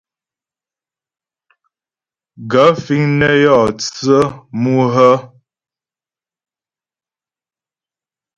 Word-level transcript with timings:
Gaə̂ 2.51 2.69
fíŋ 2.83 3.03
nə́ 3.19 3.33
yɔ 3.43 3.57
tsə́ 3.79 4.23
mú 4.61 4.73
hə́? 4.93 5.13